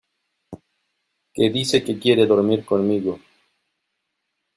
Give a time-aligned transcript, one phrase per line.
[1.35, 3.19] que dice que quiere dormir conmigo.